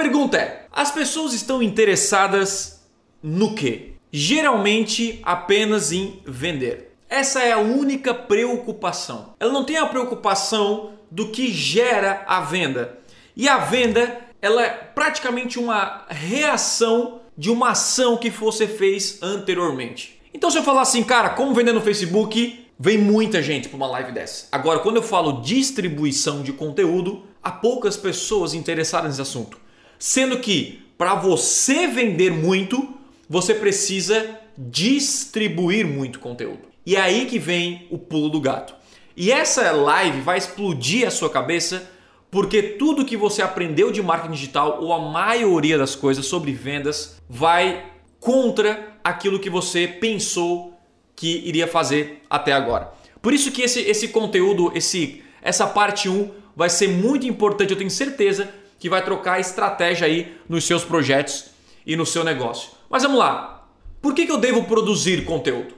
pergunta 0.00 0.38
é: 0.38 0.66
as 0.72 0.90
pessoas 0.90 1.34
estão 1.34 1.62
interessadas 1.62 2.80
no 3.22 3.54
quê? 3.54 3.92
Geralmente 4.10 5.20
apenas 5.22 5.92
em 5.92 6.22
vender. 6.24 6.96
Essa 7.08 7.42
é 7.42 7.52
a 7.52 7.58
única 7.58 8.14
preocupação. 8.14 9.34
Ela 9.38 9.52
não 9.52 9.64
tem 9.64 9.76
a 9.76 9.86
preocupação 9.86 10.94
do 11.10 11.28
que 11.28 11.52
gera 11.52 12.24
a 12.26 12.40
venda. 12.40 12.98
E 13.36 13.48
a 13.48 13.58
venda, 13.58 14.20
ela 14.40 14.64
é 14.64 14.70
praticamente 14.70 15.58
uma 15.58 16.06
reação 16.08 17.20
de 17.36 17.50
uma 17.50 17.70
ação 17.70 18.16
que 18.16 18.30
você 18.30 18.66
fez 18.66 19.18
anteriormente. 19.20 20.20
Então 20.32 20.50
se 20.50 20.58
eu 20.58 20.62
falar 20.62 20.82
assim, 20.82 21.02
cara, 21.02 21.30
como 21.30 21.54
vender 21.54 21.72
no 21.72 21.80
Facebook, 21.80 22.66
vem 22.78 22.96
muita 22.96 23.42
gente 23.42 23.68
para 23.68 23.76
uma 23.76 23.88
live 23.88 24.12
dessa. 24.12 24.46
Agora, 24.52 24.78
quando 24.78 24.96
eu 24.96 25.02
falo 25.02 25.42
distribuição 25.42 26.42
de 26.42 26.52
conteúdo, 26.52 27.24
há 27.42 27.50
poucas 27.50 27.96
pessoas 27.96 28.54
interessadas 28.54 29.10
nesse 29.10 29.22
assunto. 29.22 29.58
Sendo 30.00 30.38
que 30.38 30.82
para 30.96 31.14
você 31.14 31.86
vender 31.86 32.32
muito, 32.32 32.94
você 33.28 33.54
precisa 33.54 34.40
distribuir 34.56 35.86
muito 35.86 36.18
conteúdo. 36.18 36.62
E 36.86 36.96
é 36.96 37.00
aí 37.00 37.26
que 37.26 37.38
vem 37.38 37.86
o 37.90 37.98
pulo 37.98 38.30
do 38.30 38.40
gato. 38.40 38.74
E 39.14 39.30
essa 39.30 39.70
live 39.70 40.22
vai 40.22 40.38
explodir 40.38 41.06
a 41.06 41.10
sua 41.10 41.28
cabeça 41.28 41.90
porque 42.30 42.62
tudo 42.62 43.04
que 43.04 43.16
você 43.16 43.42
aprendeu 43.42 43.92
de 43.92 44.02
marketing 44.02 44.32
digital 44.32 44.78
ou 44.80 44.92
a 44.94 45.10
maioria 45.10 45.76
das 45.76 45.94
coisas 45.94 46.24
sobre 46.24 46.52
vendas 46.52 47.20
vai 47.28 47.84
contra 48.18 48.96
aquilo 49.04 49.38
que 49.38 49.50
você 49.50 49.86
pensou 49.86 50.78
que 51.14 51.46
iria 51.46 51.66
fazer 51.66 52.22
até 52.30 52.52
agora. 52.52 52.90
Por 53.20 53.34
isso 53.34 53.52
que 53.52 53.60
esse, 53.60 53.80
esse 53.80 54.08
conteúdo, 54.08 54.72
esse, 54.74 55.22
essa 55.42 55.66
parte 55.66 56.08
1 56.08 56.30
vai 56.56 56.70
ser 56.70 56.88
muito 56.88 57.26
importante, 57.26 57.72
eu 57.72 57.76
tenho 57.76 57.90
certeza 57.90 58.48
que 58.80 58.88
vai 58.88 59.04
trocar 59.04 59.38
estratégia 59.38 60.06
aí 60.06 60.36
nos 60.48 60.64
seus 60.64 60.82
projetos 60.82 61.50
e 61.86 61.94
no 61.94 62.06
seu 62.06 62.24
negócio. 62.24 62.70
Mas 62.88 63.02
vamos 63.02 63.18
lá. 63.18 63.68
Por 64.00 64.14
que, 64.14 64.24
que 64.24 64.32
eu 64.32 64.38
devo 64.38 64.64
produzir 64.64 65.24
conteúdo? 65.26 65.74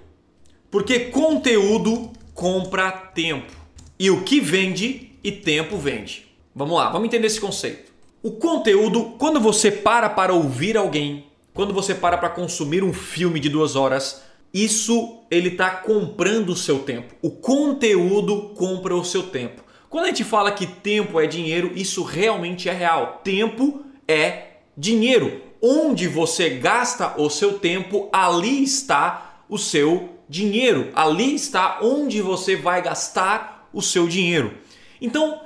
Porque 0.70 1.00
conteúdo 1.00 2.10
compra 2.32 2.92
tempo. 2.92 3.52
E 3.98 4.08
o 4.08 4.22
que 4.22 4.40
vende 4.40 5.12
e 5.22 5.32
tempo 5.32 5.76
vende. 5.76 6.26
Vamos 6.54 6.76
lá, 6.76 6.90
vamos 6.90 7.08
entender 7.08 7.26
esse 7.26 7.40
conceito. 7.40 7.92
O 8.22 8.30
conteúdo, 8.30 9.16
quando 9.18 9.40
você 9.40 9.70
para 9.70 10.08
para 10.08 10.32
ouvir 10.32 10.76
alguém, 10.76 11.26
quando 11.52 11.74
você 11.74 11.94
para 11.94 12.16
para 12.16 12.30
consumir 12.30 12.84
um 12.84 12.92
filme 12.92 13.40
de 13.40 13.48
duas 13.48 13.74
horas, 13.74 14.22
isso 14.54 15.24
ele 15.28 15.48
está 15.48 15.70
comprando 15.70 16.50
o 16.50 16.56
seu 16.56 16.80
tempo. 16.80 17.14
O 17.20 17.30
conteúdo 17.30 18.50
compra 18.54 18.94
o 18.94 19.04
seu 19.04 19.24
tempo. 19.24 19.64
Quando 19.92 20.06
a 20.06 20.08
gente 20.08 20.24
fala 20.24 20.50
que 20.50 20.66
tempo 20.66 21.20
é 21.20 21.26
dinheiro, 21.26 21.70
isso 21.76 22.02
realmente 22.02 22.66
é 22.66 22.72
real. 22.72 23.20
Tempo 23.22 23.84
é 24.08 24.44
dinheiro. 24.74 25.42
Onde 25.60 26.08
você 26.08 26.48
gasta 26.48 27.20
o 27.20 27.28
seu 27.28 27.58
tempo, 27.58 28.08
ali 28.10 28.62
está 28.62 29.42
o 29.50 29.58
seu 29.58 30.08
dinheiro. 30.26 30.88
Ali 30.94 31.34
está 31.34 31.80
onde 31.82 32.22
você 32.22 32.56
vai 32.56 32.80
gastar 32.80 33.68
o 33.70 33.82
seu 33.82 34.08
dinheiro. 34.08 34.54
Então, 34.98 35.42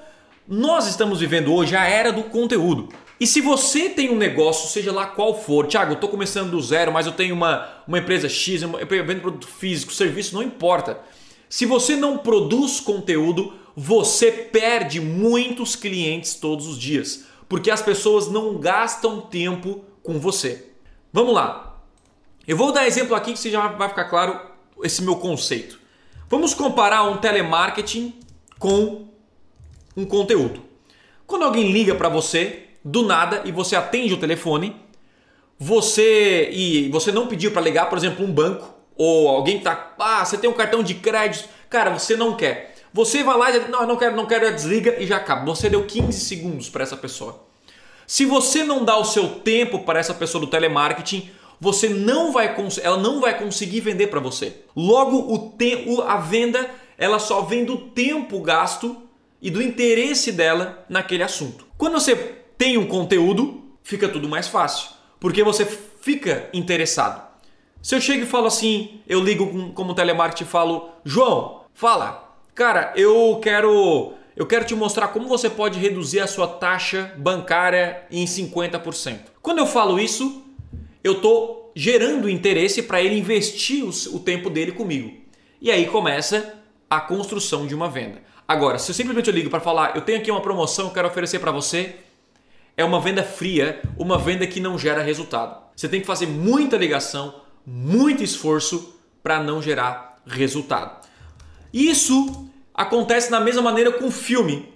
nós 0.47 0.87
estamos 0.87 1.19
vivendo 1.19 1.53
hoje 1.53 1.75
a 1.75 1.85
era 1.85 2.13
do 2.13 2.23
conteúdo. 2.23 2.89
E 3.19 3.27
se 3.27 3.41
você 3.41 3.89
tem 3.89 4.11
um 4.11 4.17
negócio, 4.17 4.71
seja 4.71 4.93
lá 4.93 5.07
qual 5.07 5.43
for, 5.43 5.67
Thiago, 5.67 5.91
eu 5.91 5.95
estou 5.97 6.09
começando 6.09 6.53
do 6.53 6.63
zero, 6.63 6.93
mas 6.93 7.07
eu 7.07 7.13
tenho 7.13 7.35
uma, 7.35 7.69
uma 7.85 7.99
empresa 7.99 8.29
X, 8.29 8.63
eu 8.63 8.71
vendo 9.05 9.23
produto 9.23 9.49
físico, 9.49 9.93
serviço, 9.93 10.37
não 10.37 10.43
importa. 10.45 11.01
Se 11.49 11.67
você 11.67 11.97
não 11.97 12.19
produz 12.19 12.79
conteúdo, 12.79 13.66
você 13.77 14.33
perde 14.33 14.99
muitos 14.99 15.77
clientes 15.77 16.35
todos 16.35 16.67
os 16.67 16.79
dias, 16.79 17.27
porque 17.47 17.71
as 17.71 17.83
pessoas 17.83 18.27
não 18.27 18.59
gastam 18.59 19.21
tempo 19.21 19.85
com 20.03 20.19
você. 20.19 20.71
Vamos 21.13 21.35
lá. 21.35 21.79
Eu 22.49 22.57
vou 22.57 22.73
dar 22.73 22.87
exemplo 22.87 23.15
aqui 23.15 23.35
que 23.35 23.39
você 23.39 23.51
já 23.51 23.69
vai 23.69 23.89
ficar 23.91 24.07
claro 24.07 24.41
esse 24.83 25.03
meu 25.03 25.17
conceito. 25.17 25.79
Vamos 26.29 26.55
comparar 26.55 27.03
um 27.05 27.19
telemarketing 27.19 28.15
com 28.59 29.09
um 29.95 30.07
conteúdo. 30.07 30.63
Quando 31.27 31.45
alguém 31.45 31.71
liga 31.71 31.95
para 31.95 32.09
você 32.09 32.65
do 32.83 33.03
nada 33.03 33.43
e 33.45 33.53
você 33.53 33.77
atende 33.77 34.15
o 34.15 34.21
telefone, 34.21 34.75
você 35.59 36.49
e 36.51 36.89
você 36.89 37.13
não 37.13 37.27
pediu 37.27 37.51
para 37.51 37.63
ligar, 37.63 37.91
por 37.91 37.99
exemplo, 37.99 38.25
um 38.25 38.33
banco 38.33 38.75
ou 38.97 39.29
alguém 39.29 39.59
que 39.59 39.65
tá, 39.65 39.95
ah, 39.99 40.25
você 40.25 40.39
tem 40.39 40.49
um 40.49 40.55
cartão 40.55 40.83
de 40.83 40.95
crédito, 40.95 41.49
cara, 41.69 41.91
você 41.91 42.17
não 42.17 42.35
quer. 42.37 42.76
Você 42.93 43.23
vai 43.23 43.37
lá 43.37 43.51
e 43.51 43.61
diz, 43.61 43.71
não, 43.71 43.87
não 43.87 43.97
quero, 43.97 44.17
não 44.17 44.27
quero, 44.27 44.55
desliga 44.55 44.97
e 44.99 45.07
já 45.07 45.17
acaba. 45.17 45.45
Você 45.47 45.69
deu 45.69 45.85
15 45.85 46.21
segundos 46.21 46.69
para 46.69 46.83
essa 46.83 46.97
pessoa. 46.97 47.45
Se 48.07 48.25
você 48.25 48.63
não 48.63 48.85
dá 48.85 48.97
o 48.97 49.05
seu 49.05 49.29
tempo 49.41 49.81
para 49.81 49.99
essa 49.99 50.15
pessoa 50.15 50.41
do 50.41 50.47
telemarketing, 50.47 51.31
você 51.61 51.89
não 51.89 52.33
vai 52.33 52.55
ela 52.83 52.97
não 52.97 53.21
vai 53.21 53.39
conseguir 53.39 53.81
vender 53.81 54.07
para 54.09 54.21
você. 54.21 54.63
Logo 54.77 55.19
o 55.19 56.03
a 56.03 56.17
venda, 56.19 56.71
ela 56.97 57.19
só 57.19 57.43
vem 57.43 57.65
do 57.65 57.77
tempo 57.77 58.41
gasto 58.41 59.03
e 59.41 59.51
do 59.51 59.63
interesse 59.63 60.33
dela 60.33 60.85
naquele 60.89 61.23
assunto. 61.23 61.67
Quando 61.77 61.95
você 61.95 62.15
tem 62.57 62.79
um 62.79 62.87
conteúdo, 62.87 63.65
fica 63.83 64.09
tudo 64.09 64.29
mais 64.29 64.49
fácil, 64.49 64.91
porque 65.19 65.43
você 65.43 65.65
fica 65.67 66.49
interessado. 66.53 67.27
Se 67.83 67.95
eu 67.95 68.01
chego 68.01 68.25
e 68.25 68.27
falo 68.27 68.47
assim, 68.47 69.01
eu 69.07 69.21
ligo 69.21 69.47
com, 69.49 69.73
como 69.73 69.95
telemarketing 69.95 70.45
e 70.45 70.47
falo, 70.47 70.91
João, 71.05 71.63
fala, 71.75 72.26
cara, 72.57 72.93
eu 72.97 73.39
quero 73.41 74.15
eu 74.35 74.47
quero 74.47 74.65
te 74.65 74.75
mostrar 74.75 75.09
como 75.09 75.29
você 75.29 75.49
pode 75.49 75.79
reduzir 75.79 76.21
a 76.21 76.27
sua 76.27 76.47
taxa 76.49 77.15
bancária 77.17 78.03
em 78.11 78.25
50%. 78.25 79.19
Quando 79.41 79.59
eu 79.59 79.67
falo 79.67 80.01
isso, 80.01 80.43
eu 81.05 81.13
estou 81.13 81.71
gerando 81.75 82.29
interesse 82.29 82.83
para 82.83 83.01
ele 83.01 83.19
investir 83.19 83.85
o 83.85 84.19
tempo 84.19 84.51
dele 84.51 84.73
comigo. 84.73 85.13
E 85.61 85.71
aí 85.71 85.87
começa 85.87 86.55
a 86.89 87.01
construção 87.01 87.67
de 87.67 87.75
uma 87.75 87.89
venda. 87.89 88.23
Agora, 88.49 88.79
se 88.79 88.91
eu 88.91 88.95
simplesmente 88.95 89.31
ligo 89.31 89.51
para 89.51 89.61
falar, 89.61 89.95
eu 89.95 90.03
tenho 90.03 90.19
aqui 90.19 90.31
uma 90.31 90.41
promoção 90.41 90.89
que 90.89 90.95
quero 90.95 91.09
oferecer 91.09 91.39
para 91.39 91.51
você, 91.51 91.97
é 92.77 92.85
uma 92.85 93.01
venda 93.01 93.23
fria, 93.23 93.81
uma 93.99 94.19
venda 94.19 94.47
que 94.47 94.61
não 94.61 94.79
gera 94.79 95.03
resultado. 95.03 95.63
Você 95.75 95.89
tem 95.89 96.01
que 96.01 96.07
fazer 96.07 96.27
muita 96.27 96.77
ligação, 96.77 97.43
muito 97.67 98.23
esforço 98.23 98.99
para 99.23 99.43
não 99.43 99.61
gerar 99.61 100.23
resultado. 100.27 101.06
Isso 101.77 102.49
acontece 102.75 103.31
da 103.31 103.39
mesma 103.39 103.61
maneira 103.61 103.93
com 103.93 104.11
filme. 104.11 104.73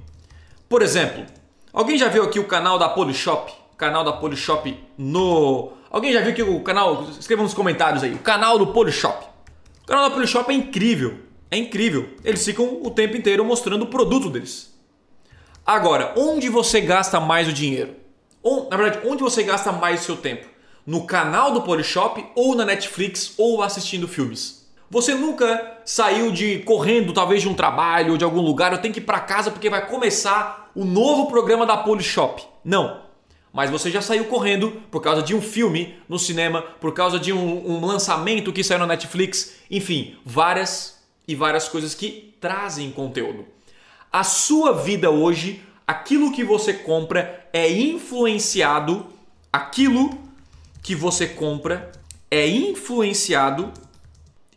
Por 0.69 0.83
exemplo, 0.83 1.25
alguém 1.73 1.97
já 1.97 2.09
viu 2.09 2.23
aqui 2.23 2.39
o 2.39 2.45
canal 2.47 2.79
da 2.79 2.91
Polishop? 2.91 3.51
Canal 3.79 4.05
da 4.05 4.13
Polishop 4.13 4.79
no 4.99 5.73
Alguém 5.91 6.13
já 6.13 6.21
viu 6.21 6.35
que 6.35 6.43
o 6.43 6.61
canal? 6.61 7.07
Escreva 7.19 7.43
nos 7.43 7.55
comentários 7.55 8.03
aí. 8.03 8.13
O 8.13 8.19
canal 8.19 8.59
do 8.59 8.67
Polishop. 8.67 9.27
O 9.83 9.87
canal 9.87 10.11
da 10.11 10.15
Polishop 10.15 10.53
é 10.53 10.55
incrível. 10.55 11.21
É 11.51 11.57
incrível. 11.57 12.11
Eles 12.23 12.45
ficam 12.45 12.83
o 12.83 12.91
tempo 12.91 13.17
inteiro 13.17 13.47
mostrando 13.47 13.85
o 13.85 13.89
produto 13.89 14.29
deles. 14.29 14.71
Agora, 15.65 16.13
onde 16.19 16.51
você 16.51 16.83
gasta 16.83 17.19
mais 17.19 17.49
o 17.49 17.53
dinheiro? 17.53 17.97
Na 18.71 18.77
verdade, 18.77 19.09
onde 19.09 19.23
você 19.23 19.43
gasta 19.43 19.73
mais 19.73 20.03
o 20.03 20.05
seu 20.05 20.17
tempo? 20.19 20.47
No 20.85 21.07
canal 21.07 21.51
do 21.51 21.63
Polishop 21.63 22.23
ou 22.35 22.55
na 22.55 22.67
Netflix 22.67 23.33
ou 23.39 23.63
assistindo 23.63 24.07
filmes? 24.07 24.60
Você 24.91 25.15
nunca 25.15 25.79
saiu 25.85 26.33
de 26.33 26.59
correndo, 26.61 27.13
talvez 27.13 27.41
de 27.41 27.49
um 27.49 27.55
trabalho 27.55 28.13
ou 28.13 28.19
de 28.19 28.25
algum 28.25 28.41
lugar, 28.41 28.73
eu 28.73 28.79
tenho 28.79 28.93
que 28.93 29.01
ir 29.01 29.05
para 29.05 29.21
casa 29.21 29.51
porque 29.51 29.71
vai 29.71 29.87
começar 29.87 30.71
o 30.75 30.85
novo 30.85 31.27
programa 31.29 31.65
da 31.65 31.77
Polishop. 31.77 32.43
Não 32.65 33.09
mas 33.53 33.71
você 33.71 33.91
já 33.91 34.01
saiu 34.01 34.27
correndo 34.27 34.83
por 34.91 35.01
causa 35.01 35.23
de 35.23 35.35
um 35.35 35.43
filme 35.43 35.97
no 36.09 36.19
cinema, 36.19 36.63
por 36.63 36.93
causa 36.93 37.19
de 37.19 37.33
um, 37.33 37.69
um, 37.69 37.85
lançamento 37.85 38.53
que 38.53 38.63
saiu 38.63 38.79
na 38.79 38.87
Netflix, 38.87 39.57
enfim, 39.71 40.17
várias 40.25 41.03
e 41.27 41.35
várias 41.35 41.69
coisas 41.69 41.95
que 41.95 42.35
trazem 42.41 42.91
conteúdo. 42.91 43.47
A 44.13 44.25
sua 44.25 44.73
vida 44.73 45.11
hoje, 45.11 45.63
aquilo 45.87 46.33
que 46.33 46.45
você 46.45 46.73
compra 46.73 47.49
é 47.53 47.71
influenciado, 47.71 49.07
aquilo 49.53 50.11
que 50.83 50.95
você 50.95 51.27
compra 51.27 51.91
é 52.31 52.49
influenciado, 52.49 53.73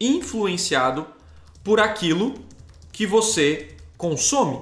influenciado 0.08 1.06
por 1.64 1.80
aquilo 1.80 2.36
que 2.92 3.06
você 3.06 3.76
consome. 3.98 4.62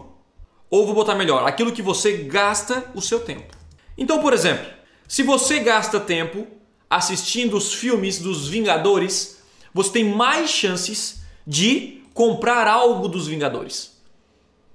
Ou 0.70 0.86
vou 0.86 0.96
botar 0.96 1.16
melhor, 1.16 1.46
aquilo 1.46 1.72
que 1.72 1.82
você 1.82 2.18
gasta 2.24 2.90
o 2.96 3.02
seu 3.02 3.20
tempo. 3.20 3.56
Então, 3.98 4.22
por 4.22 4.34
exemplo, 4.34 4.66
se 5.08 5.24
você 5.24 5.60
gasta 5.60 6.00
tempo 6.00 6.48
assistindo 6.90 7.58
os 7.58 7.74
filmes 7.74 8.20
dos 8.20 8.48
Vingadores, 8.48 9.42
você 9.74 9.92
tem 9.92 10.04
mais 10.04 10.50
chances 10.50 11.22
de 11.46 12.02
comprar 12.14 12.68
algo 12.68 13.08
dos 13.08 13.28
Vingadores. 13.28 13.92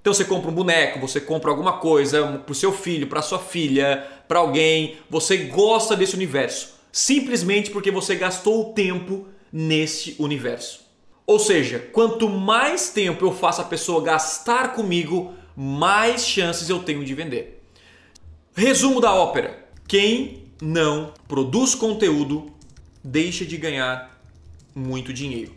Então 0.01 0.15
você 0.15 0.25
compra 0.25 0.51
um 0.51 0.55
boneco, 0.55 1.01
você 1.01 1.21
compra 1.21 1.51
alguma 1.51 1.79
coisa 1.79 2.41
para 2.45 2.53
o 2.53 2.55
seu 2.55 2.73
filho, 2.73 3.09
para 3.09 3.21
sua 3.23 3.41
filha, 3.41 4.07
para 4.29 4.39
alguém, 4.39 4.99
você 5.11 5.37
gosta 5.37 5.97
desse 5.97 6.15
universo, 6.15 6.75
simplesmente 6.93 7.71
porque 7.71 7.91
você 7.91 8.15
gastou 8.15 8.61
o 8.61 8.73
tempo 8.73 9.27
nesse 9.57 10.15
universo. 10.19 10.85
Ou 11.27 11.39
seja, 11.39 11.79
quanto 11.79 12.29
mais 12.29 12.91
tempo 12.91 13.25
eu 13.25 13.33
faço 13.33 13.63
a 13.63 13.65
pessoa 13.65 14.05
gastar 14.05 14.75
comigo, 14.75 15.33
mais 15.57 16.27
chances 16.27 16.69
eu 16.69 16.81
tenho 16.81 17.03
de 17.03 17.15
vender. 17.15 17.63
Resumo 18.55 19.01
da 19.01 19.15
ópera. 19.15 19.67
quem 19.89 20.45
não 20.61 21.15
produz 21.27 21.75
conteúdo 21.75 22.53
deixa 23.03 23.47
de 23.47 23.57
ganhar 23.57 24.21
muito 24.75 25.11
dinheiro. 25.11 25.55